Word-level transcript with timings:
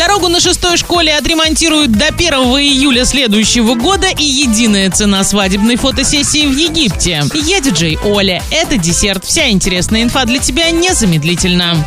Дорогу 0.00 0.28
на 0.28 0.40
шестой 0.40 0.78
школе 0.78 1.14
отремонтируют 1.14 1.92
до 1.92 2.06
1 2.06 2.32
июля 2.32 3.04
следующего 3.04 3.74
года 3.74 4.06
и 4.08 4.24
единая 4.24 4.90
цена 4.90 5.22
свадебной 5.24 5.76
фотосессии 5.76 6.46
в 6.46 6.56
Египте. 6.56 7.22
Я 7.34 7.60
диджей 7.60 7.98
Оля. 8.02 8.42
Это 8.50 8.78
десерт. 8.78 9.26
Вся 9.26 9.50
интересная 9.50 10.02
инфа 10.02 10.24
для 10.24 10.38
тебя 10.38 10.70
незамедлительно. 10.70 11.86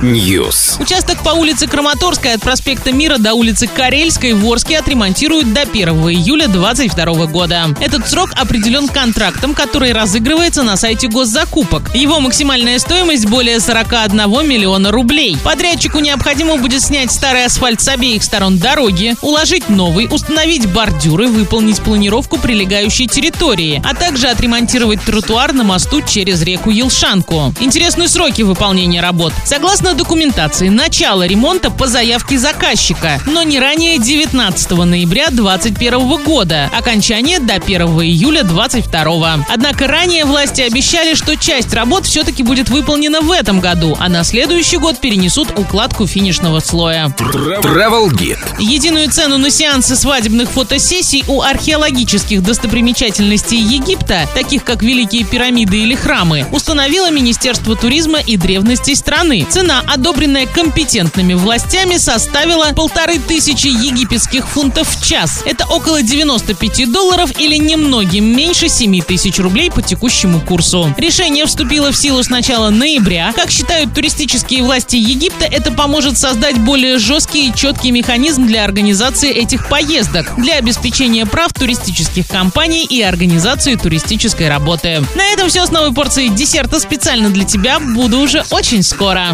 News. 0.00 0.80
Участок 0.82 1.22
по 1.22 1.30
улице 1.30 1.66
Краматорская 1.66 2.36
от 2.36 2.40
проспекта 2.40 2.90
Мира 2.90 3.18
до 3.18 3.34
улицы 3.34 3.66
Карельской 3.66 4.32
в 4.32 4.50
Орске 4.50 4.78
отремонтируют 4.78 5.52
до 5.52 5.60
1 5.60 5.88
июля 5.88 6.48
2022 6.48 7.26
года. 7.26 7.66
Этот 7.82 8.08
срок 8.08 8.30
определен 8.34 8.88
контрактом, 8.88 9.52
который 9.52 9.92
разыгрывается 9.92 10.62
на 10.62 10.78
сайте 10.78 11.08
госзакупок. 11.08 11.94
Его 11.94 12.18
максимальная 12.18 12.78
стоимость 12.78 13.26
более 13.26 13.60
41 13.60 14.48
миллиона 14.48 14.90
рублей. 14.90 15.36
Подрядчику 15.44 15.97
необходимо 16.00 16.56
будет 16.56 16.82
снять 16.82 17.10
старый 17.10 17.44
асфальт 17.44 17.80
с 17.80 17.88
обеих 17.88 18.22
сторон 18.22 18.58
дороги, 18.58 19.16
уложить 19.22 19.68
новый, 19.68 20.08
установить 20.10 20.66
бордюры, 20.66 21.28
выполнить 21.28 21.80
планировку 21.80 22.38
прилегающей 22.38 23.06
территории, 23.06 23.82
а 23.84 23.94
также 23.94 24.28
отремонтировать 24.28 25.02
тротуар 25.02 25.52
на 25.52 25.64
мосту 25.64 26.02
через 26.02 26.42
реку 26.42 26.70
Елшанку. 26.70 27.54
Интересны 27.60 28.08
сроки 28.08 28.42
выполнения 28.42 29.00
работ. 29.00 29.32
Согласно 29.44 29.94
документации, 29.94 30.68
начало 30.68 31.26
ремонта 31.26 31.70
по 31.70 31.86
заявке 31.86 32.38
заказчика, 32.38 33.20
но 33.26 33.42
не 33.42 33.58
ранее 33.58 33.98
19 33.98 34.70
ноября 34.70 35.28
2021 35.30 36.24
года, 36.24 36.70
окончание 36.76 37.38
до 37.38 37.54
1 37.54 37.80
июля 38.02 38.42
2022. 38.42 39.46
Однако 39.48 39.86
ранее 39.86 40.24
власти 40.24 40.62
обещали, 40.62 41.14
что 41.14 41.36
часть 41.36 41.72
работ 41.74 42.06
все-таки 42.06 42.42
будет 42.42 42.68
выполнена 42.68 43.20
в 43.20 43.30
этом 43.30 43.60
году, 43.60 43.96
а 43.98 44.08
на 44.08 44.24
следующий 44.24 44.78
год 44.78 44.98
перенесут 44.98 45.58
укладку 45.88 46.06
финишного 46.06 46.60
слоя. 46.60 47.06
Travel 47.18 48.10
Guide. 48.10 48.38
Единую 48.58 49.10
цену 49.10 49.38
на 49.38 49.50
сеансы 49.50 49.96
свадебных 49.96 50.50
фотосессий 50.50 51.24
у 51.28 51.40
археологических 51.42 52.42
достопримечательностей 52.42 53.58
Египта, 53.58 54.28
таких 54.34 54.64
как 54.64 54.82
Великие 54.82 55.24
пирамиды 55.24 55.78
или 55.78 55.94
храмы, 55.94 56.46
установило 56.52 57.10
Министерство 57.10 57.74
туризма 57.74 58.20
и 58.20 58.36
древностей 58.36 58.94
страны. 58.94 59.46
Цена, 59.48 59.82
одобренная 59.86 60.46
компетентными 60.46 61.34
властями, 61.34 61.96
составила 61.96 62.66
полторы 62.74 63.18
тысячи 63.18 63.68
египетских 63.68 64.48
фунтов 64.48 64.88
в 64.88 65.06
час. 65.06 65.42
Это 65.46 65.66
около 65.66 66.02
95 66.02 66.90
долларов 66.90 67.30
или 67.38 67.56
немногим 67.56 68.24
меньше 68.24 68.68
7 68.68 69.00
тысяч 69.02 69.38
рублей 69.38 69.70
по 69.70 69.82
текущему 69.82 70.40
курсу. 70.40 70.92
Решение 70.98 71.46
вступило 71.46 71.92
в 71.92 71.96
силу 71.96 72.22
с 72.22 72.28
начала 72.28 72.70
ноября. 72.70 73.32
Как 73.34 73.50
считают 73.50 73.94
туристические 73.94 74.62
власти 74.62 74.96
Египта, 74.96 75.44
это 75.44 75.70
поможет 75.78 76.18
создать 76.18 76.58
более 76.58 76.98
жесткий 76.98 77.48
и 77.48 77.54
четкий 77.54 77.92
механизм 77.92 78.46
для 78.46 78.64
организации 78.64 79.30
этих 79.30 79.68
поездок, 79.68 80.34
для 80.36 80.56
обеспечения 80.56 81.24
прав 81.24 81.52
туристических 81.52 82.26
компаний 82.26 82.84
и 82.84 83.00
организации 83.00 83.76
туристической 83.76 84.48
работы. 84.48 85.04
На 85.14 85.32
этом 85.32 85.48
все 85.48 85.64
с 85.64 85.70
новой 85.70 85.94
порцией 85.94 86.30
десерта 86.30 86.80
специально 86.80 87.30
для 87.30 87.44
тебя. 87.44 87.78
Буду 87.78 88.18
уже 88.18 88.42
очень 88.50 88.82
скоро. 88.82 89.28